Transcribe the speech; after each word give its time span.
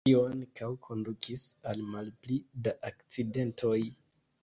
Tio 0.07 0.19
ankaŭ 0.27 0.69
kondukis 0.87 1.45
al 1.73 1.85
malpli 1.91 2.41
da 2.69 2.77
akcidentoj. 2.93 3.81